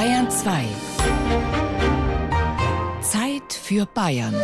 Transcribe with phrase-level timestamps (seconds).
[0.00, 0.64] Bayern 2.
[3.02, 4.34] Zeit für Bayern.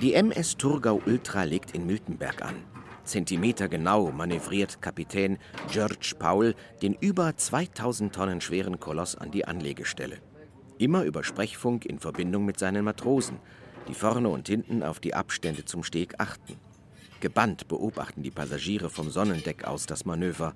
[0.00, 2.75] Die MS Thurgau Ultra legt in Miltenberg an.
[3.06, 5.38] Zentimetergenau manövriert Kapitän
[5.70, 10.18] George Paul den über 2000 Tonnen schweren Koloss an die Anlegestelle.
[10.78, 13.38] Immer über Sprechfunk in Verbindung mit seinen Matrosen,
[13.88, 16.56] die vorne und hinten auf die Abstände zum Steg achten.
[17.20, 20.54] Gebannt beobachten die Passagiere vom Sonnendeck aus das Manöver.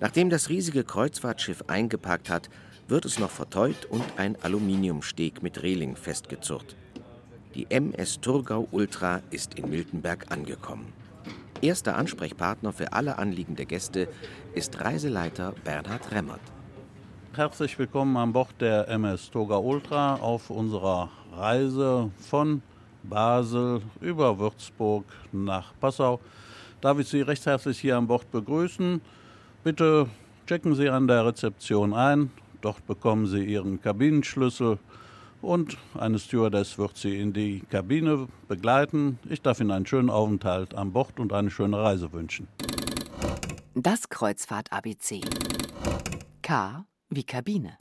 [0.00, 2.48] Nachdem das riesige Kreuzfahrtschiff eingeparkt hat,
[2.88, 6.76] wird es noch verteut und ein Aluminiumsteg mit Reling festgezurrt.
[7.54, 11.01] Die MS Thurgau Ultra ist in Miltenberg angekommen.
[11.62, 14.08] Erster Ansprechpartner für alle Anliegen der Gäste
[14.52, 16.40] ist Reiseleiter Bernhard Remmert.
[17.34, 22.62] Herzlich willkommen an Bord der MS Toga Ultra auf unserer Reise von
[23.04, 26.18] Basel über Würzburg nach Passau.
[26.80, 29.00] Darf ich Sie recht herzlich hier an Bord begrüßen.
[29.62, 30.08] Bitte
[30.48, 32.32] checken Sie an der Rezeption ein.
[32.60, 34.80] Dort bekommen Sie Ihren Kabinenschlüssel
[35.42, 39.18] und eine Stewardess wird Sie in die Kabine begleiten.
[39.28, 42.48] Ich darf Ihnen einen schönen Aufenthalt an Bord und eine schöne Reise wünschen.
[43.74, 45.20] Das Kreuzfahrt-ABC.
[46.42, 47.76] K wie Kabine.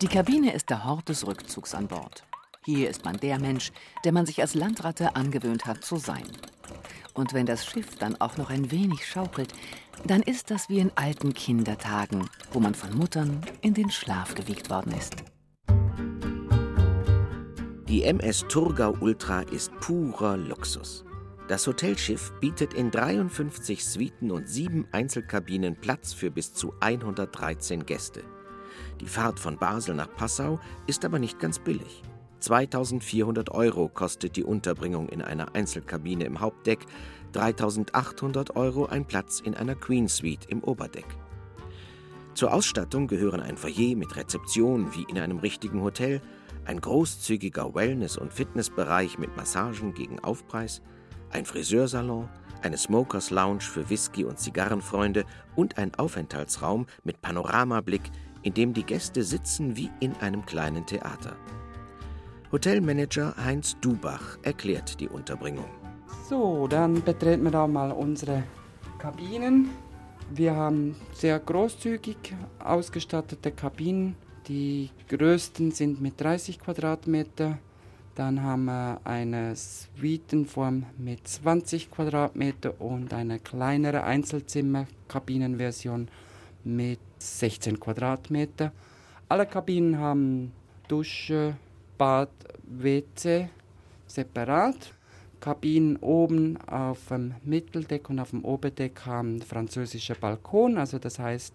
[0.00, 2.24] Die Kabine ist der Hort des Rückzugs an Bord.
[2.64, 3.72] Hier ist man der Mensch,
[4.04, 6.24] der man sich als Landratte angewöhnt hat zu sein.
[7.14, 9.52] Und wenn das Schiff dann auch noch ein wenig schaukelt,
[10.06, 14.70] dann ist das wie in alten Kindertagen, wo man von Muttern in den Schlaf gewiegt
[14.70, 15.16] worden ist.
[17.88, 21.06] Die MS Thurgau Ultra ist purer Luxus.
[21.48, 28.24] Das Hotelschiff bietet in 53 Suiten und sieben Einzelkabinen Platz für bis zu 113 Gäste.
[29.00, 32.02] Die Fahrt von Basel nach Passau ist aber nicht ganz billig.
[32.40, 36.84] 2400 Euro kostet die Unterbringung in einer Einzelkabine im Hauptdeck,
[37.32, 41.06] 3800 Euro ein Platz in einer Queen Suite im Oberdeck.
[42.34, 46.20] Zur Ausstattung gehören ein Foyer mit Rezeption wie in einem richtigen Hotel,
[46.68, 50.82] ein großzügiger Wellness- und Fitnessbereich mit Massagen gegen Aufpreis,
[51.30, 52.28] ein Friseursalon,
[52.62, 55.24] eine Smokers Lounge für Whisky- und Zigarrenfreunde
[55.56, 58.02] und ein Aufenthaltsraum mit Panoramablick,
[58.42, 61.36] in dem die Gäste sitzen wie in einem kleinen Theater.
[62.52, 65.68] Hotelmanager Heinz Dubach erklärt die Unterbringung.
[66.28, 68.42] So, dann betreten wir da mal unsere
[68.98, 69.70] Kabinen.
[70.30, 74.16] Wir haben sehr großzügig ausgestattete Kabinen
[74.48, 77.58] die größten sind mit 30 Quadratmeter.
[78.14, 86.08] Dann haben wir eine Suitenform mit 20 Quadratmeter und eine kleinere Einzelzimmer-Kabinenversion
[86.64, 88.72] mit 16 Quadratmeter.
[89.28, 90.52] Alle Kabinen haben
[90.88, 91.56] Dusche,
[91.96, 92.30] Bad,
[92.64, 93.50] WC
[94.06, 94.94] separat.
[95.40, 101.54] Kabinen oben auf dem Mitteldeck und auf dem Oberdeck haben französische Balkon, also das heißt,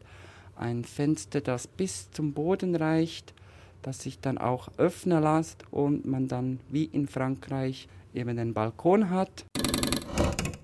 [0.56, 3.34] ein Fenster, das bis zum Boden reicht,
[3.82, 9.10] das sich dann auch öffnen lässt und man dann wie in Frankreich eben den Balkon
[9.10, 9.46] hat.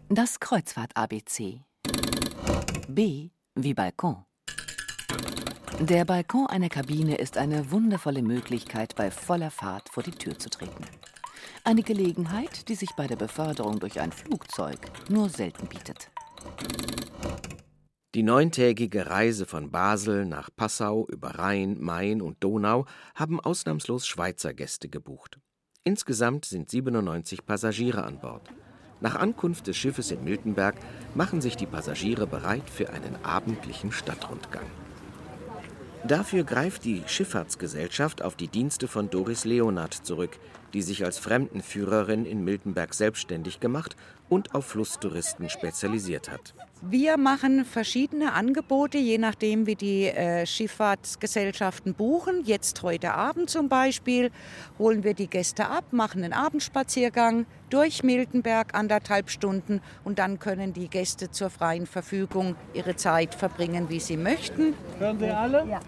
[0.10, 1.62] Das Kreuzfahrt-ABC.
[2.88, 4.24] B wie Balkon.
[5.80, 10.50] Der Balkon einer Kabine ist eine wundervolle Möglichkeit, bei voller Fahrt vor die Tür zu
[10.50, 10.84] treten.
[11.64, 14.80] Eine Gelegenheit, die sich bei der Beförderung durch ein Flugzeug
[15.10, 16.10] nur selten bietet.
[18.16, 24.52] Die neuntägige Reise von Basel nach Passau über Rhein, Main und Donau haben ausnahmslos Schweizer
[24.56, 25.38] Gäste gebucht.
[25.84, 28.50] Insgesamt sind 97 Passagiere an Bord.
[29.00, 30.75] Nach Ankunft des Schiffes in Miltenberg
[31.14, 34.66] machen sich die Passagiere bereit für einen abendlichen Stadtrundgang.
[36.03, 40.40] Dafür greift die Schifffahrtsgesellschaft auf die Dienste von Doris Leonard zurück,
[40.74, 43.96] die sich als Fremdenführerin in Miltenberg selbstständig gemacht
[44.30, 46.56] und auf Flusstouristen spezialisiert hat.
[46.81, 52.46] Wir machen verschiedene Angebote, je nachdem, wie die äh, Schifffahrtsgesellschaften buchen.
[52.46, 54.31] Jetzt heute Abend zum Beispiel
[54.78, 60.72] holen wir die Gäste ab, machen einen Abendspaziergang durch Miltenberg, anderthalb Stunden und dann können
[60.72, 64.73] die Gäste zur freien Verfügung ihre Zeit verbringen, wie sie möchten.
[64.99, 65.67] Hören Sie alle?
[65.67, 65.82] Ja.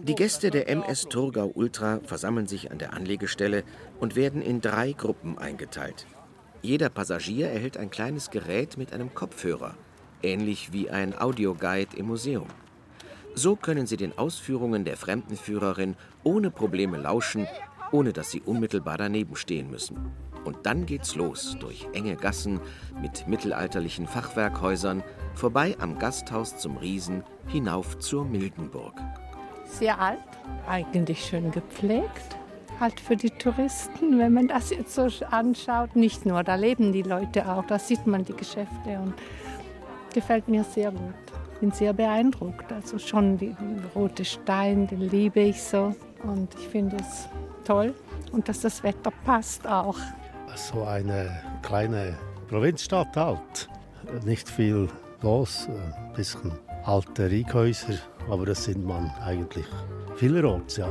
[0.00, 3.64] Die Gäste der MS Thurgau Ultra versammeln sich an der Anlegestelle
[3.98, 6.06] und werden in drei Gruppen eingeteilt.
[6.62, 9.74] Jeder Passagier erhält ein kleines Gerät mit einem Kopfhörer,
[10.22, 12.48] ähnlich wie ein Audioguide im Museum.
[13.34, 15.94] So können Sie den Ausführungen der Fremdenführerin
[16.24, 17.46] ohne Probleme lauschen,
[17.92, 20.12] ohne dass Sie unmittelbar daneben stehen müssen.
[20.44, 22.60] Und dann geht's los durch enge Gassen
[23.00, 28.94] mit mittelalterlichen Fachwerkhäusern, Vorbei am Gasthaus zum Riesen, hinauf zur Mildenburg.
[29.64, 30.18] Sehr alt,
[30.66, 32.37] eigentlich schön gepflegt.
[32.80, 35.96] Halt für die Touristen, wenn man das jetzt so anschaut.
[35.96, 39.14] Nicht nur, da leben die Leute auch, da sieht man die Geschäfte und
[40.14, 41.14] gefällt mir sehr gut.
[41.60, 42.72] Bin sehr beeindruckt.
[42.72, 43.56] Also schon den
[43.94, 45.94] rote Stein, den liebe ich so.
[46.22, 47.28] Und ich finde es
[47.64, 47.94] toll
[48.32, 49.96] und dass das Wetter passt auch.
[50.54, 52.16] So eine kleine
[52.48, 53.68] Provinzstadt halt.
[54.24, 54.88] Nicht viel
[55.22, 56.52] los, ein bisschen
[56.84, 57.94] alte Riekhäuser,
[58.30, 59.66] aber das sind man eigentlich
[60.16, 60.88] vielerorts, ja.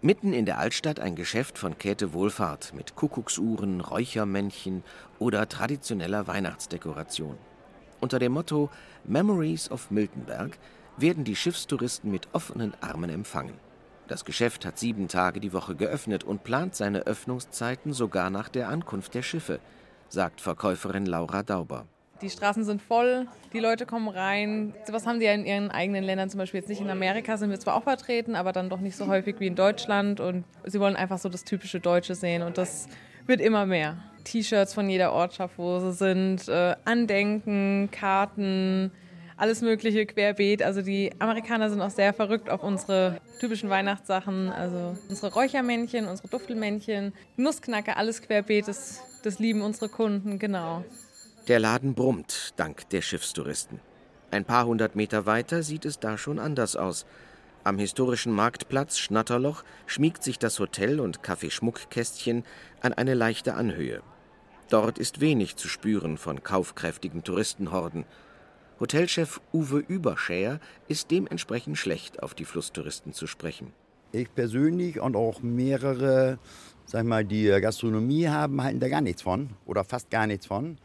[0.00, 4.84] Mitten in der Altstadt ein Geschäft von Käthe Wohlfahrt mit Kuckucksuhren, Räuchermännchen
[5.18, 7.36] oder traditioneller Weihnachtsdekoration.
[8.00, 8.70] Unter dem Motto
[9.02, 10.56] Memories of Miltenberg
[10.98, 13.54] werden die Schiffstouristen mit offenen Armen empfangen.
[14.06, 18.68] Das Geschäft hat sieben Tage die Woche geöffnet und plant seine Öffnungszeiten sogar nach der
[18.68, 19.58] Ankunft der Schiffe,
[20.08, 21.86] sagt Verkäuferin Laura Dauber.
[22.20, 24.74] Die Straßen sind voll, die Leute kommen rein.
[24.88, 27.50] Was haben die ja in ihren eigenen Ländern, zum Beispiel jetzt nicht in Amerika, sind
[27.50, 30.18] wir zwar auch vertreten, aber dann doch nicht so häufig wie in Deutschland.
[30.18, 32.88] Und sie wollen einfach so das typische Deutsche sehen und das
[33.26, 33.98] wird immer mehr.
[34.24, 38.90] T-Shirts von jeder Ortschaft, wo sie sind, äh, Andenken, Karten,
[39.36, 40.62] alles Mögliche querbeet.
[40.62, 44.50] Also die Amerikaner sind auch sehr verrückt auf unsere typischen Weihnachtssachen.
[44.50, 48.66] Also unsere Räuchermännchen, unsere Duftelmännchen, Nussknacker, alles querbeet.
[48.66, 50.84] Das, das lieben unsere Kunden, genau.
[51.48, 53.80] Der Laden brummt, dank der Schiffstouristen.
[54.30, 57.06] Ein paar hundert Meter weiter sieht es da schon anders aus.
[57.64, 62.44] Am historischen Marktplatz Schnatterloch schmiegt sich das Hotel und Kaffeeschmuckkästchen
[62.82, 64.02] an eine leichte Anhöhe.
[64.68, 68.04] Dort ist wenig zu spüren von kaufkräftigen Touristenhorden.
[68.78, 73.72] Hotelchef Uwe Überschäer ist dementsprechend schlecht auf die Flusstouristen zu sprechen.
[74.12, 76.38] Ich persönlich und auch mehrere,
[76.84, 80.76] sag mal, die Gastronomie haben, halten da gar nichts von oder fast gar nichts von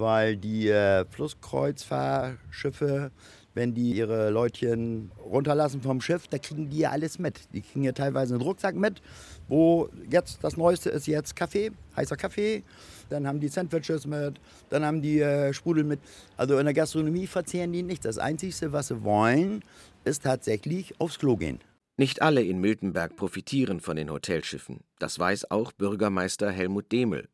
[0.00, 3.12] weil die äh, Flusskreuzfahrtschiffe,
[3.54, 7.52] wenn die ihre Leutchen runterlassen vom Schiff, da kriegen die ja alles mit.
[7.52, 9.02] Die kriegen ja teilweise einen Rucksack mit,
[9.48, 12.62] wo jetzt das Neueste ist jetzt Kaffee, heißer Kaffee.
[13.08, 16.00] Dann haben die Sandwiches mit, dann haben die äh, Sprudel mit.
[16.36, 18.04] Also in der Gastronomie verzehren die nichts.
[18.04, 19.62] Das Einzige, was sie wollen,
[20.04, 21.60] ist tatsächlich aufs Klo gehen.
[21.96, 24.80] Nicht alle in Miltenberg profitieren von den Hotelschiffen.
[24.98, 27.28] Das weiß auch Bürgermeister Helmut Demel.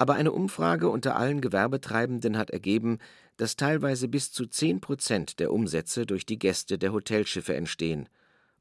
[0.00, 3.00] Aber eine Umfrage unter allen Gewerbetreibenden hat ergeben,
[3.36, 8.08] dass teilweise bis zu 10 Prozent der Umsätze durch die Gäste der Hotelschiffe entstehen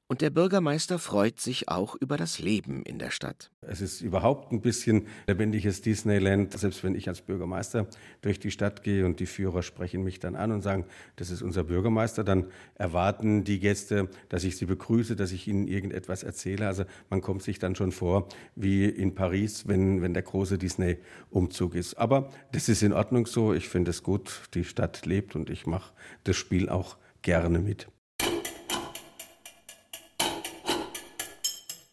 [0.09, 3.51] und der Bürgermeister freut sich auch über das Leben in der Stadt.
[3.61, 6.57] Es ist überhaupt ein bisschen lebendiges Disneyland.
[6.57, 7.85] Selbst wenn ich als Bürgermeister
[8.21, 10.85] durch die Stadt gehe und die Führer sprechen mich dann an und sagen,
[11.17, 15.67] das ist unser Bürgermeister, dann erwarten die Gäste, dass ich sie begrüße, dass ich ihnen
[15.67, 16.65] irgendetwas erzähle.
[16.65, 21.75] Also man kommt sich dann schon vor wie in Paris, wenn, wenn der große Disney-Umzug
[21.75, 21.93] ist.
[21.99, 23.53] Aber das ist in Ordnung so.
[23.53, 24.49] Ich finde es gut.
[24.55, 27.89] Die Stadt lebt und ich mache das Spiel auch gerne mit.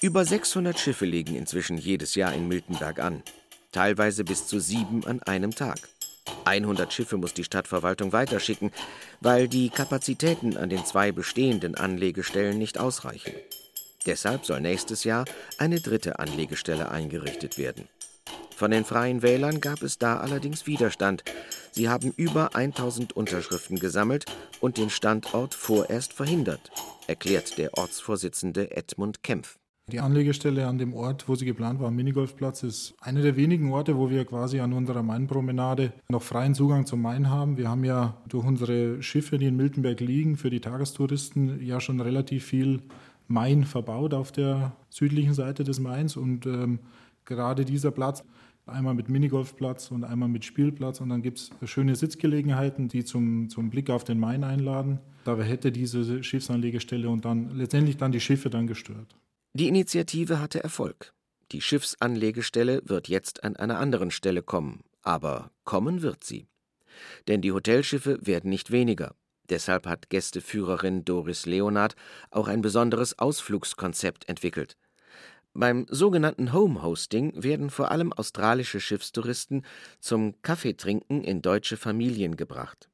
[0.07, 3.25] Über 600 Schiffe legen inzwischen jedes Jahr in Miltenberg an,
[3.73, 5.81] teilweise bis zu sieben an einem Tag.
[6.45, 8.71] 100 Schiffe muss die Stadtverwaltung weiterschicken,
[9.21, 13.33] weil die Kapazitäten an den zwei bestehenden Anlegestellen nicht ausreichen.
[14.07, 15.25] Deshalb soll nächstes Jahr
[15.59, 17.89] eine dritte Anlegestelle eingerichtet werden.
[18.55, 21.25] Von den Freien Wählern gab es da allerdings Widerstand.
[21.73, 24.27] Sie haben über 1000 Unterschriften gesammelt
[24.61, 26.71] und den Standort vorerst verhindert,
[27.09, 29.59] erklärt der Ortsvorsitzende Edmund Kempf.
[29.93, 33.97] Die Anlegestelle an dem Ort, wo sie geplant war, Minigolfplatz, ist einer der wenigen Orte,
[33.97, 37.57] wo wir quasi an unserer Mainpromenade noch freien Zugang zum Main haben.
[37.57, 42.01] Wir haben ja durch unsere Schiffe, die in Miltenberg liegen, für die Tagestouristen ja schon
[42.01, 42.83] relativ viel
[43.29, 46.17] Main verbaut auf der südlichen Seite des Mains.
[46.17, 46.81] Und ähm,
[47.25, 48.25] gerade dieser Platz,
[48.67, 51.01] einmal mit Minigolfplatz und einmal mit Spielplatz.
[51.01, 54.99] Und dann gibt es schöne Sitzgelegenheiten, die zum, zum Blick auf den Main einladen.
[55.23, 59.15] Dabei hätte diese Schiffsanlegestelle und dann letztendlich dann die Schiffe dann gestört.
[59.59, 61.15] Die Initiative hatte Erfolg.
[61.51, 66.47] Die Schiffsanlegestelle wird jetzt an einer anderen Stelle kommen, aber kommen wird sie.
[67.27, 69.15] Denn die Hotelschiffe werden nicht weniger.
[69.49, 71.97] Deshalb hat Gästeführerin Doris Leonard
[72.31, 74.77] auch ein besonderes Ausflugskonzept entwickelt.
[75.55, 79.65] Beim sogenannten Home Hosting werden vor allem australische Schiffstouristen
[80.01, 82.91] zum Kaffeetrinken in deutsche Familien gebracht.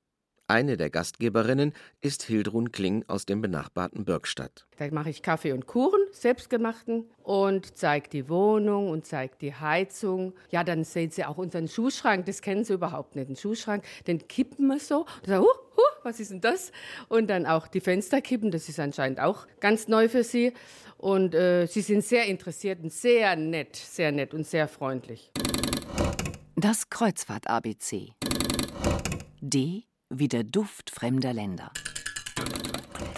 [0.49, 4.67] Eine der Gastgeberinnen ist Hildrun Kling aus dem benachbarten Birkstadt.
[4.77, 10.35] Da mache ich Kaffee und Kuchen, selbstgemachten, und zeige die Wohnung und zeige die Heizung.
[10.51, 13.29] Ja, dann sehen Sie auch unseren Schuhschrank, das kennen Sie überhaupt nicht.
[13.29, 15.07] Den Schuhschrank, den kippen wir so.
[15.21, 16.73] Und sagen, huh, huh, was ist denn das?
[17.09, 20.53] Und dann auch die Fenster kippen, das ist anscheinend auch ganz neu für Sie.
[20.99, 25.31] Und äh, Sie sind sehr interessiert und sehr nett, sehr nett und sehr freundlich.
[26.57, 28.11] Das Kreuzfahrt-ABC.
[29.41, 31.73] D wie der Duft fremder Länder.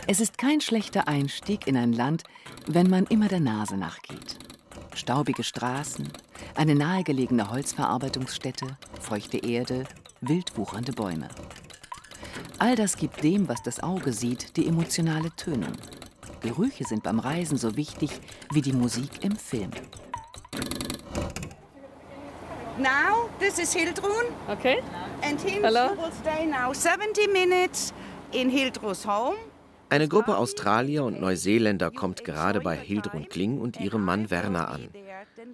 [0.06, 2.22] Es ist kein schlechter Einstieg in ein Land,
[2.66, 4.36] wenn man immer der Nase nachgeht.
[4.94, 6.08] Staubige Straßen,
[6.54, 9.84] eine nahegelegene Holzverarbeitungsstätte, feuchte Erde,
[10.20, 11.28] wild wuchernde Bäume.
[12.58, 15.72] All das gibt dem, was das Auge sieht, die emotionale Tönung.
[16.40, 18.10] Gerüche sind beim Reisen so wichtig
[18.52, 19.70] wie die Musik im Film.
[22.78, 24.26] Now, this is Hildrun.
[24.48, 24.82] Okay.
[25.22, 25.94] And him Hello.
[25.94, 27.94] will stay now 70 minutes
[28.32, 29.36] in Hildrus home.
[29.90, 34.88] Eine Gruppe Australier und Neuseeländer kommt gerade bei Hildrun Kling und ihrem Mann Werner an.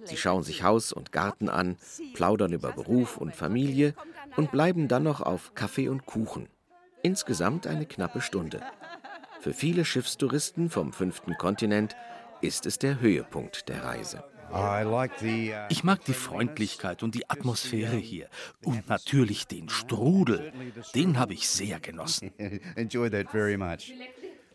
[0.05, 1.77] Sie schauen sich Haus und Garten an,
[2.15, 3.93] plaudern über Beruf und Familie
[4.35, 6.47] und bleiben dann noch auf Kaffee und Kuchen.
[7.03, 8.61] Insgesamt eine knappe Stunde.
[9.41, 11.95] Für viele Schiffstouristen vom fünften Kontinent
[12.41, 14.23] ist es der Höhepunkt der Reise.
[15.69, 18.27] Ich mag die Freundlichkeit und die Atmosphäre hier.
[18.63, 20.51] Und natürlich den Strudel.
[20.95, 22.31] Den habe ich sehr genossen.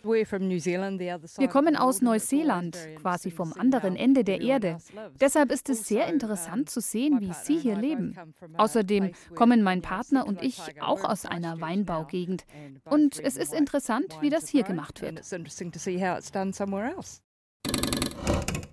[0.07, 4.79] Wir kommen aus Neuseeland, quasi vom anderen Ende der Erde.
[5.21, 8.17] Deshalb ist es sehr interessant zu sehen, wie Sie hier leben.
[8.57, 12.45] Außerdem kommen mein Partner und ich auch aus einer Weinbaugegend.
[12.85, 15.23] Und es ist interessant, wie das hier gemacht wird.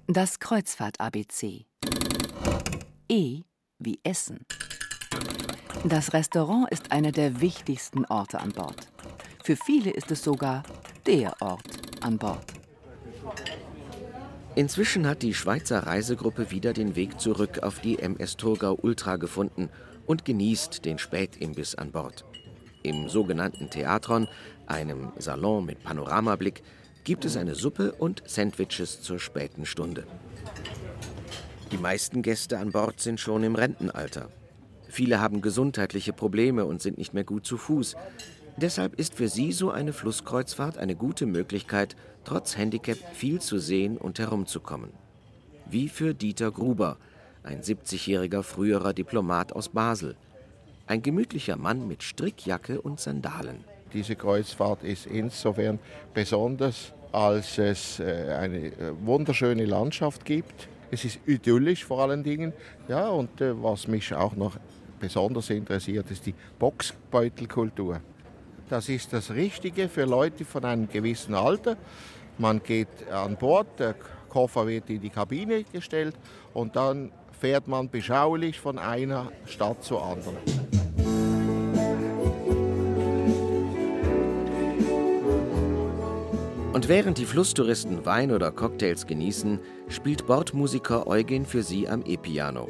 [0.08, 1.66] Das Kreuzfahrt-ABC.
[3.08, 3.42] E
[3.80, 4.46] wie Essen.
[5.86, 8.92] Das Restaurant ist einer der wichtigsten Orte an Bord.
[9.46, 10.64] Für viele ist es sogar
[11.06, 11.64] der Ort
[12.02, 12.44] an Bord.
[14.56, 19.70] Inzwischen hat die Schweizer Reisegruppe wieder den Weg zurück auf die MS Thurgau Ultra gefunden
[20.06, 22.26] und genießt den Spätimbiss an Bord.
[22.84, 24.28] Im sogenannten Theatron,
[24.68, 26.62] einem Salon mit Panoramablick,
[27.04, 30.06] gibt es eine Suppe und Sandwiches zur späten Stunde.
[31.72, 34.30] Die meisten Gäste an Bord sind schon im Rentenalter.
[34.88, 37.96] Viele haben gesundheitliche Probleme und sind nicht mehr gut zu Fuß.
[38.58, 43.98] Deshalb ist für sie so eine Flusskreuzfahrt eine gute Möglichkeit, trotz Handicap viel zu sehen
[43.98, 44.92] und herumzukommen.
[45.66, 46.98] Wie für Dieter Gruber,
[47.42, 50.16] ein 70-jähriger früherer Diplomat aus Basel.
[50.86, 53.64] Ein gemütlicher Mann mit Strickjacke und Sandalen.
[53.94, 55.80] Diese Kreuzfahrt ist insofern
[56.14, 58.72] besonders, als es äh, eine äh,
[59.04, 60.68] wunderschöne Landschaft gibt.
[60.90, 62.54] Es ist idyllisch vor allen Dingen.
[62.88, 64.58] Ja, und äh, was mich auch noch
[65.00, 68.02] besonders interessiert, ist die Boxbeutelkultur.
[68.70, 71.78] Das ist das Richtige für Leute von einem gewissen Alter.
[72.40, 73.96] Man geht an Bord, der
[74.28, 76.16] Koffer wird in die Kabine gestellt
[76.56, 80.38] und dann fährt man beschaulich von einer Stadt zur anderen.
[86.74, 92.68] Und während die Flusstouristen Wein oder Cocktails genießen, spielt Bordmusiker Eugen für sie am E-Piano.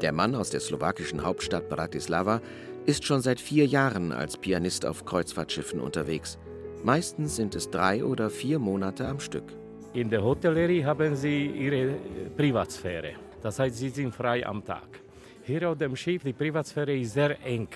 [0.00, 2.40] Der Mann aus der slowakischen Hauptstadt Bratislava
[2.86, 6.38] ist schon seit vier Jahren als Pianist auf Kreuzfahrtschiffen unterwegs.
[6.82, 9.52] Meistens sind es drei oder vier Monate am Stück.
[9.92, 11.96] In der Hotellerie haben Sie Ihre
[12.38, 13.12] Privatsphäre.
[13.42, 14.88] Das heißt, Sie sind frei am Tag.
[15.42, 17.68] Hier auf dem Schiff, die Privatsphäre ist sehr eng.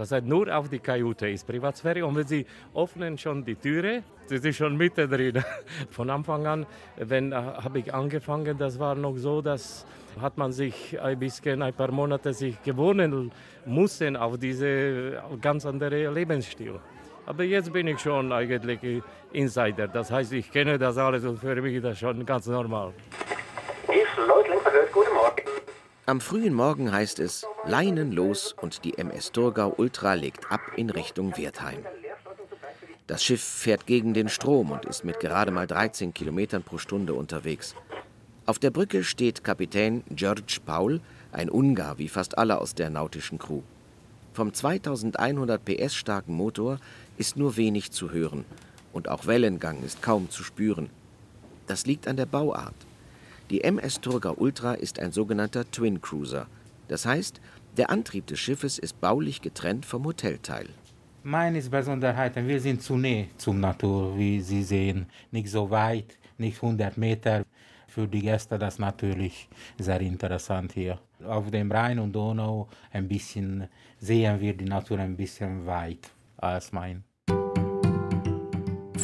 [0.00, 2.06] Das heißt, nur auf die Kajüte ist Privatsphäre.
[2.06, 5.44] Und wenn Sie öffnen schon die Türe, Sie sind schon mitten drin.
[5.90, 6.66] Von Anfang an,
[6.96, 9.84] wenn habe ich angefangen, das war noch so, dass
[10.18, 13.30] hat man sich ein bisschen, ein paar Monate sich gewohnen
[13.66, 16.80] müssen auf diese ganz andere Lebensstil.
[17.26, 19.02] Aber jetzt bin ich schon eigentlich
[19.34, 19.86] Insider.
[19.86, 22.94] Das heißt, ich kenne das alles und für mich ist das schon ganz normal.
[24.26, 25.59] Leutling verhört, guten Morgen.
[26.10, 30.90] Am frühen Morgen heißt es Leinen los und die MS Thurgau Ultra legt ab in
[30.90, 31.84] Richtung Wertheim.
[33.06, 37.14] Das Schiff fährt gegen den Strom und ist mit gerade mal 13 Kilometern pro Stunde
[37.14, 37.76] unterwegs.
[38.44, 41.00] Auf der Brücke steht Kapitän George Paul,
[41.30, 43.62] ein Ungar wie fast alle aus der nautischen Crew.
[44.32, 46.80] Vom 2100 PS starken Motor
[47.18, 48.44] ist nur wenig zu hören
[48.92, 50.90] und auch Wellengang ist kaum zu spüren.
[51.68, 52.74] Das liegt an der Bauart.
[53.50, 56.46] Die MS Thurgau Ultra ist ein sogenannter Twin Cruiser.
[56.86, 57.40] Das heißt,
[57.76, 60.68] der Antrieb des Schiffes ist baulich getrennt vom Hotelteil.
[61.24, 65.06] Meine Besonderheit, wir sind zu näher zum Natur, wie Sie sehen.
[65.32, 67.44] Nicht so weit, nicht 100 Meter.
[67.88, 71.00] Für die Gäste das natürlich sehr interessant hier.
[71.26, 73.66] Auf dem Rhein und Donau ein bisschen
[73.98, 77.02] sehen wir die Natur ein bisschen weit als mein.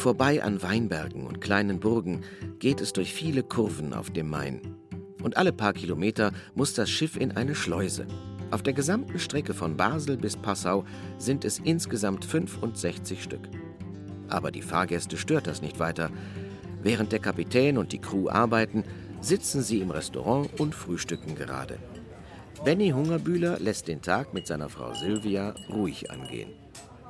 [0.07, 2.21] Vorbei an Weinbergen und kleinen Burgen
[2.59, 4.61] geht es durch viele Kurven auf dem Main.
[5.21, 8.07] Und alle paar Kilometer muss das Schiff in eine Schleuse.
[8.49, 10.85] Auf der gesamten Strecke von Basel bis Passau
[11.17, 13.49] sind es insgesamt 65 Stück.
[14.29, 16.09] Aber die Fahrgäste stört das nicht weiter.
[16.81, 18.85] Während der Kapitän und die Crew arbeiten,
[19.19, 21.79] sitzen sie im Restaurant und frühstücken gerade.
[22.63, 26.53] Benny Hungerbühler lässt den Tag mit seiner Frau Silvia ruhig angehen.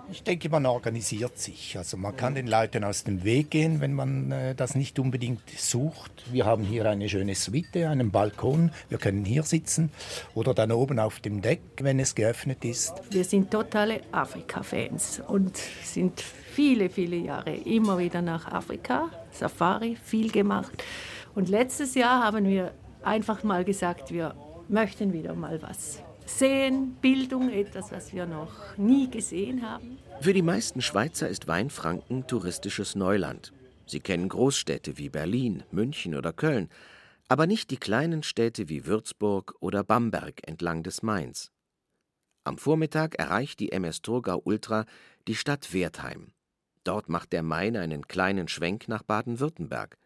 [0.09, 1.77] Ich denke, man organisiert sich.
[1.77, 5.49] Also man kann den Leuten aus dem Weg gehen, wenn man äh, das nicht unbedingt
[5.49, 6.11] sucht.
[6.31, 8.71] Wir haben hier eine schöne Suite, einen Balkon.
[8.87, 9.91] Wir können hier sitzen
[10.33, 12.93] oder dann oben auf dem Deck, wenn es geöffnet ist.
[13.09, 20.31] Wir sind totale Afrika-Fans und sind viele, viele Jahre immer wieder nach Afrika, Safari, viel
[20.31, 20.83] gemacht.
[21.35, 22.71] Und letztes Jahr haben wir
[23.03, 24.35] einfach mal gesagt, wir
[24.69, 29.97] möchten wieder mal was sehen, Bildung, etwas, was wir noch nie gesehen haben.
[30.21, 33.53] Für die meisten Schweizer ist Weinfranken touristisches Neuland.
[33.85, 36.69] Sie kennen Großstädte wie Berlin, München oder Köln,
[37.29, 41.51] aber nicht die kleinen Städte wie Würzburg oder Bamberg entlang des Mains.
[42.43, 44.85] Am Vormittag erreicht die MS Thurgau Ultra
[45.27, 46.31] die Stadt Wertheim.
[46.85, 49.97] Dort macht der Main einen kleinen Schwenk nach Baden-Württemberg.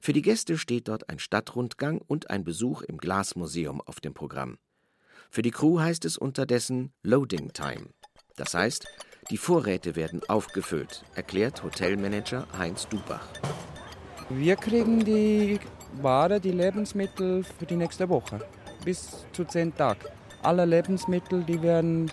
[0.00, 4.58] Für die Gäste steht dort ein Stadtrundgang und ein Besuch im Glasmuseum auf dem Programm.
[5.30, 7.88] Für die Crew heißt es unterdessen Loading Time.
[8.36, 8.86] Das heißt,
[9.30, 13.26] die Vorräte werden aufgefüllt, erklärt Hotelmanager Heinz Dubach.
[14.28, 15.58] Wir kriegen die
[16.00, 18.40] Ware, die Lebensmittel für die nächste Woche
[18.84, 20.06] bis zu zehn Tagen.
[20.42, 22.10] Alle Lebensmittel, die werden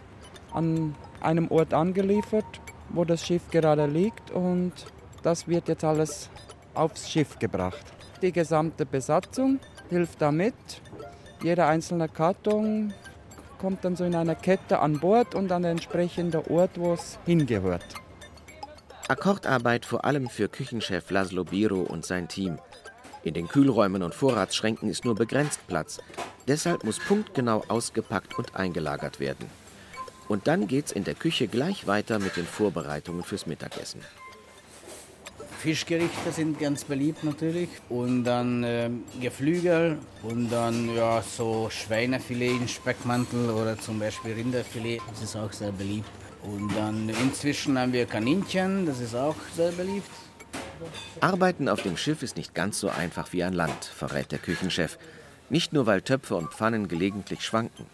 [0.54, 2.46] an einem Ort angeliefert,
[2.90, 4.74] wo das Schiff gerade liegt und
[5.22, 6.30] das wird jetzt alles
[6.74, 7.86] aufs Schiff gebracht.
[8.22, 10.56] Die gesamte Besatzung hilft damit.
[11.44, 12.94] Jeder einzelne Karton
[13.64, 17.18] kommt dann so in einer Kette an Bord und an den entsprechenden Ort, wo es
[17.26, 17.86] hingehört.
[19.08, 22.58] Akkordarbeit vor allem für Küchenchef Laszlo Biro und sein Team.
[23.24, 26.02] In den Kühlräumen und Vorratsschränken ist nur begrenzt Platz.
[26.46, 29.50] Deshalb muss punktgenau ausgepackt und eingelagert werden.
[30.28, 34.02] Und dann geht's in der Küche gleich weiter mit den Vorbereitungen fürs Mittagessen.
[35.64, 37.70] Fischgerichte sind ganz beliebt natürlich.
[37.88, 38.90] Und dann äh,
[39.22, 45.00] Geflügel und dann ja, so Schweinefilet in Speckmantel oder zum Beispiel Rinderfilet.
[45.10, 46.10] Das ist auch sehr beliebt.
[46.44, 50.10] Und dann inzwischen haben wir Kaninchen, das ist auch sehr beliebt.
[51.22, 54.98] Arbeiten auf dem Schiff ist nicht ganz so einfach wie an Land, verrät der Küchenchef.
[55.50, 57.86] Nicht nur, weil Töpfe und Pfannen gelegentlich schwanken.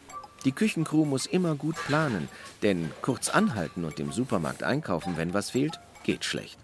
[0.43, 2.29] Die Küchencrew muss immer gut planen,
[2.63, 6.57] denn kurz anhalten und im Supermarkt einkaufen, wenn was fehlt, geht schlecht.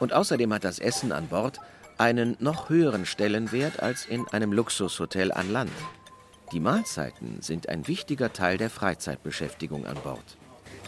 [0.00, 1.60] Und außerdem hat das Essen an Bord
[1.98, 5.70] einen noch höheren Stellenwert als in einem Luxushotel an Land.
[6.52, 10.36] Die Mahlzeiten sind ein wichtiger Teil der Freizeitbeschäftigung an Bord.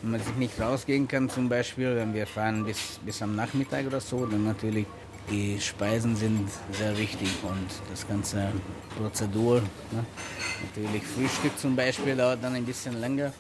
[0.00, 3.86] Wenn man sich nicht rausgehen kann, zum Beispiel, wenn wir fahren bis, bis am Nachmittag
[3.86, 4.86] oder so, dann natürlich
[5.30, 8.50] die Speisen sind sehr wichtig und das ganze
[8.98, 9.60] Prozedur.
[9.92, 10.04] Ne?
[10.66, 13.32] Natürlich Frühstück zum Beispiel dauert dann ein bisschen länger.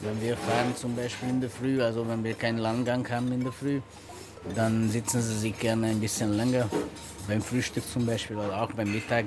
[0.00, 3.42] Wenn wir fahren zum Beispiel in der Früh, also wenn wir keinen Langgang haben in
[3.42, 3.80] der Früh,
[4.54, 6.68] dann sitzen sie sich gerne ein bisschen länger.
[7.28, 9.24] Beim Frühstück zum Beispiel oder auch beim Mittag.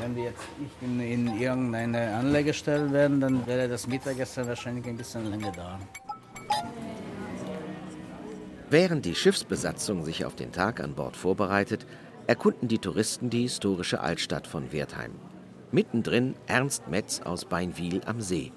[0.00, 4.96] Wenn wir jetzt nicht in, in irgendeine Anlegestelle werden, dann wäre das Mittagessen wahrscheinlich ein
[4.96, 5.80] bisschen länger dauern.
[8.68, 11.86] Während die Schiffsbesatzung sich auf den Tag an Bord vorbereitet,
[12.26, 15.12] erkunden die Touristen die historische Altstadt von Wertheim.
[15.70, 18.50] Mittendrin Ernst Metz aus Beinwil am See.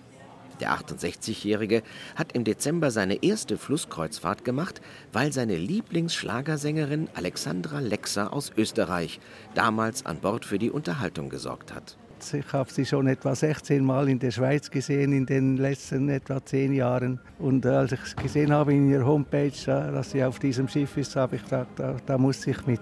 [0.60, 1.84] Der 68-Jährige
[2.16, 4.82] hat im Dezember seine erste Flusskreuzfahrt gemacht,
[5.14, 9.20] weil seine Lieblingsschlagersängerin Alexandra Lexer aus Österreich
[9.56, 11.98] damals an Bord für die Unterhaltung gesorgt hat.
[12.34, 16.44] Ich habe sie schon etwa 16 Mal in der Schweiz gesehen in den letzten etwa
[16.44, 17.20] 10 Jahren.
[17.40, 21.16] Und äh, als ich gesehen habe in ihrer Homepage, dass sie auf diesem Schiff ist,
[21.16, 22.82] habe ich gedacht, da, da muss ich mit.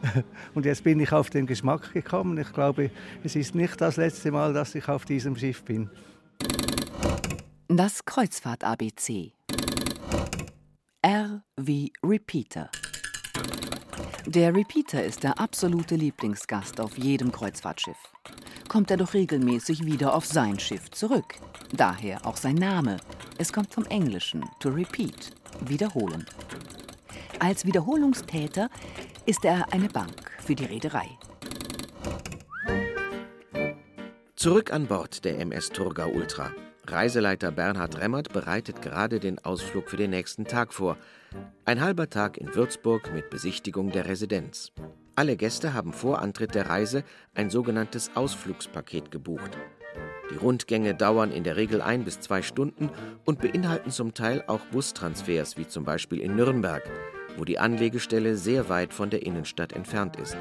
[0.54, 2.38] Und jetzt bin ich auf den Geschmack gekommen.
[2.38, 2.90] Ich glaube,
[3.24, 5.90] es ist nicht das letzte Mal, dass ich auf diesem Schiff bin.
[7.68, 9.32] Das Kreuzfahrt-ABC.
[11.02, 12.70] R wie Repeater.
[14.24, 17.96] Der Repeater ist der absolute Lieblingsgast auf jedem Kreuzfahrtschiff.
[18.68, 21.34] Kommt er doch regelmäßig wieder auf sein Schiff zurück.
[21.72, 22.98] Daher auch sein Name.
[23.36, 26.24] Es kommt vom Englischen to repeat, wiederholen.
[27.40, 28.70] Als Wiederholungstäter
[29.26, 31.08] ist er eine Bank für die Reederei.
[34.36, 36.52] Zurück an Bord der MS Thurgau Ultra.
[36.92, 40.96] Reiseleiter Bernhard Remmert bereitet gerade den Ausflug für den nächsten Tag vor.
[41.64, 44.72] Ein halber Tag in Würzburg mit Besichtigung der Residenz.
[45.14, 47.02] Alle Gäste haben vor Antritt der Reise
[47.34, 49.56] ein sogenanntes Ausflugspaket gebucht.
[50.30, 52.90] Die Rundgänge dauern in der Regel ein bis zwei Stunden
[53.24, 56.82] und beinhalten zum Teil auch Bustransfers, wie zum Beispiel in Nürnberg,
[57.36, 60.36] wo die Anlegestelle sehr weit von der Innenstadt entfernt ist.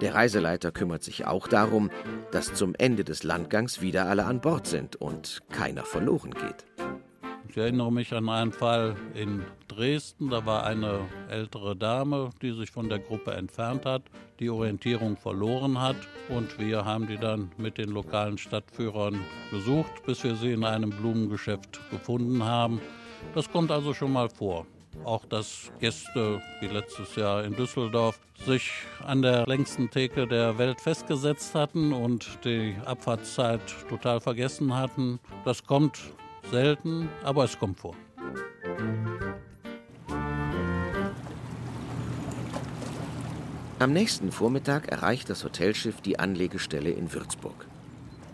[0.00, 1.90] Der Reiseleiter kümmert sich auch darum,
[2.30, 6.64] dass zum Ende des Landgangs wieder alle an Bord sind und keiner verloren geht.
[7.48, 10.28] Ich erinnere mich an einen Fall in Dresden.
[10.28, 14.02] Da war eine ältere Dame, die sich von der Gruppe entfernt hat,
[14.38, 15.96] die Orientierung verloren hat.
[16.28, 19.18] Und wir haben die dann mit den lokalen Stadtführern
[19.50, 22.80] besucht, bis wir sie in einem Blumengeschäft gefunden haben.
[23.34, 24.66] Das kommt also schon mal vor.
[25.04, 28.70] Auch dass Gäste, wie letztes Jahr in Düsseldorf, sich
[29.04, 35.18] an der längsten Theke der Welt festgesetzt hatten und die Abfahrtszeit total vergessen hatten.
[35.44, 35.98] Das kommt
[36.50, 37.94] selten, aber es kommt vor.
[43.80, 47.66] Am nächsten Vormittag erreicht das Hotelschiff die Anlegestelle in Würzburg.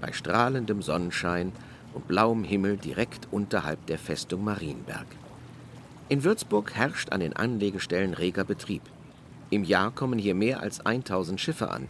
[0.00, 1.52] Bei strahlendem Sonnenschein
[1.92, 5.06] und blauem Himmel direkt unterhalb der Festung Marienberg.
[6.10, 8.82] In Würzburg herrscht an den Anlegestellen reger Betrieb.
[9.48, 11.88] Im Jahr kommen hier mehr als 1000 Schiffe an.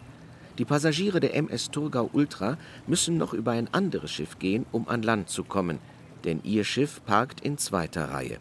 [0.57, 5.03] Die Passagiere der MS Thurgau Ultra müssen noch über ein anderes Schiff gehen, um an
[5.03, 5.81] Land zu kommen,
[6.23, 8.39] denn ihr Schiff parkt in zweiter Reihe.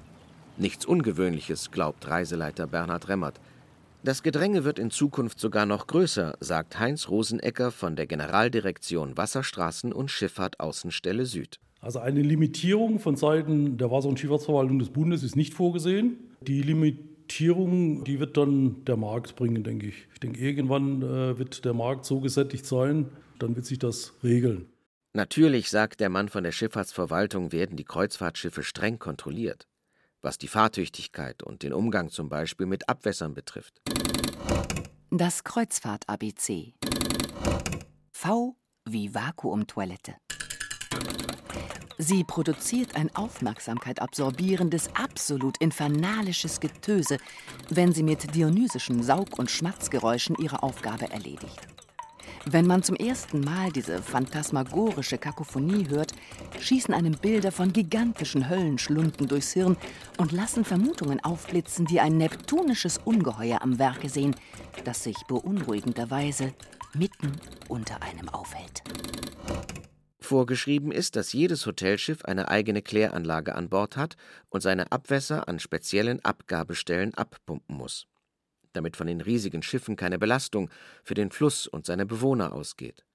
[0.57, 3.39] Nichts Ungewöhnliches, glaubt Reiseleiter Bernhard Remmert.
[4.03, 9.91] Das Gedränge wird in Zukunft sogar noch größer, sagt Heinz Rosenecker von der Generaldirektion Wasserstraßen
[9.91, 11.59] und Schifffahrt Außenstelle Süd.
[11.83, 16.17] Also eine Limitierung von Seiten der Wasser- und Schifffahrtsverwaltung des Bundes ist nicht vorgesehen.
[16.41, 20.07] Die Limitierung, die wird dann der Markt bringen, denke ich.
[20.13, 24.65] Ich denke, irgendwann äh, wird der Markt so gesättigt sein, dann wird sich das regeln.
[25.13, 29.67] Natürlich, sagt der Mann von der Schifffahrtsverwaltung, werden die Kreuzfahrtschiffe streng kontrolliert
[30.23, 33.81] was die Fahrtüchtigkeit und den Umgang zum Beispiel mit Abwässern betrifft.
[35.11, 36.73] Das Kreuzfahrt-ABC.
[38.11, 40.15] V wie Vakuumtoilette.
[41.97, 47.17] Sie produziert ein Aufmerksamkeit absorbierendes, absolut infernalisches Getöse,
[47.69, 51.67] wenn sie mit dionysischen Saug- und Schmatzgeräuschen ihre Aufgabe erledigt.
[52.45, 56.13] Wenn man zum ersten Mal diese phantasmagorische Kakophonie hört,
[56.59, 59.77] schießen einem Bilder von gigantischen Höllenschlunden durchs Hirn
[60.17, 64.35] und lassen Vermutungen aufblitzen, die ein neptunisches Ungeheuer am Werke sehen,
[64.83, 66.53] das sich beunruhigenderweise
[66.93, 67.31] mitten
[67.69, 68.83] unter einem aufhält.
[70.23, 74.15] Vorgeschrieben ist, dass jedes Hotelschiff eine eigene Kläranlage an Bord hat
[74.49, 78.07] und seine Abwässer an speziellen Abgabestellen abpumpen muss
[78.73, 80.69] damit von den riesigen Schiffen keine Belastung
[81.03, 83.05] für den Fluss und seine Bewohner ausgeht.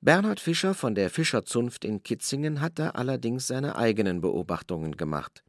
[0.00, 5.42] Bernhard Fischer von der Fischerzunft in Kitzingen hat da allerdings seine eigenen Beobachtungen gemacht.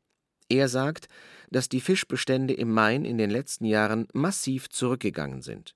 [0.49, 1.07] Er sagt,
[1.51, 5.75] dass die Fischbestände im Main in den letzten Jahren massiv zurückgegangen sind.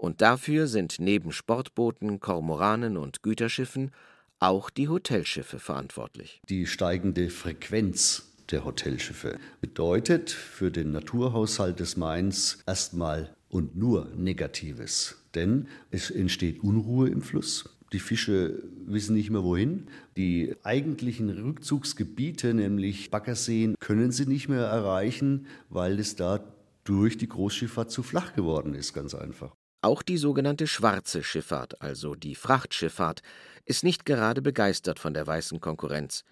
[0.00, 3.90] Und dafür sind neben Sportbooten, Kormoranen und Güterschiffen
[4.38, 6.40] auch die Hotelschiffe verantwortlich.
[6.48, 9.38] Die steigende Frequenz der Hotelschiffe.
[9.60, 15.18] Bedeutet für den Naturhaushalt des Mains erstmal und nur Negatives.
[15.34, 17.68] Denn es entsteht Unruhe im Fluss.
[17.92, 19.88] Die Fische wissen nicht mehr wohin.
[20.16, 26.42] Die eigentlichen Rückzugsgebiete, nämlich Baggerseen, können sie nicht mehr erreichen, weil es da
[26.84, 29.54] durch die Großschifffahrt zu flach geworden ist, ganz einfach.
[29.82, 33.22] Auch die sogenannte schwarze Schifffahrt, also die Frachtschifffahrt,
[33.64, 36.24] ist nicht gerade begeistert von der weißen Konkurrenz.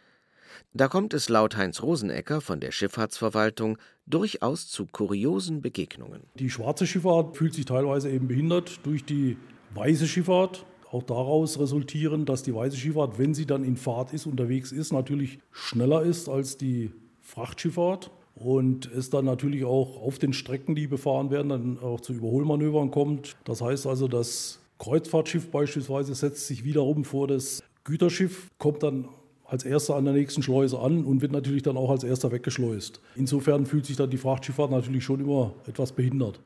[0.74, 6.24] Da kommt es laut Heinz Rosenecker von der Schifffahrtsverwaltung durchaus zu kuriosen Begegnungen.
[6.34, 9.38] Die schwarze Schifffahrt fühlt sich teilweise eben behindert durch die
[9.74, 10.66] weiße Schifffahrt.
[10.90, 14.92] Auch daraus resultieren, dass die weiße Schifffahrt, wenn sie dann in Fahrt ist, unterwegs ist,
[14.92, 20.86] natürlich schneller ist als die Frachtschifffahrt und es dann natürlich auch auf den Strecken, die
[20.86, 23.36] befahren werden, dann auch zu Überholmanövern kommt.
[23.44, 29.08] Das heißt also, das Kreuzfahrtschiff beispielsweise setzt sich wiederum vor das Güterschiff, kommt dann
[29.44, 33.00] als erster an der nächsten Schleuse an und wird natürlich dann auch als erster weggeschleust.
[33.16, 36.40] Insofern fühlt sich dann die Frachtschifffahrt natürlich schon immer etwas behindert.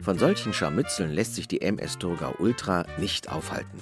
[0.00, 3.78] Von solchen Scharmützeln lässt sich die MS Thurgau Ultra nicht aufhalten.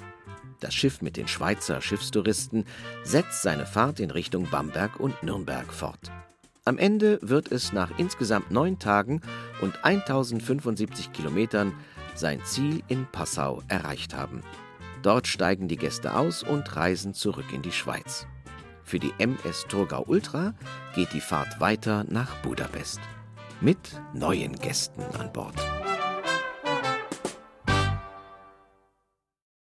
[0.61, 2.67] Das Schiff mit den Schweizer Schiffstouristen
[3.03, 6.11] setzt seine Fahrt in Richtung Bamberg und Nürnberg fort.
[6.71, 9.23] Am Ende wird es nach insgesamt neun Tagen
[9.61, 11.73] und 1075 Kilometern
[12.15, 14.43] sein Ziel in Passau erreicht haben.
[15.03, 18.29] Dort steigen die Gäste aus und reisen zurück in die Schweiz.
[18.85, 20.55] Für die MS Thurgau Ultra
[20.95, 23.01] geht die Fahrt weiter nach Budapest.
[23.61, 25.57] Mit neuen Gästen an Bord.